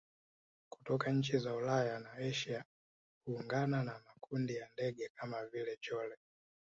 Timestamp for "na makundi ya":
3.83-4.69